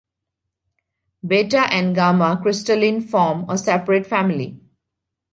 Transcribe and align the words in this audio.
Beta 1.23 1.71
and 1.71 1.93
gamma- 1.93 2.39
crystallin 2.43 3.01
form 3.07 3.45
a 3.47 3.55
separate 3.55 4.07
family. 4.07 4.59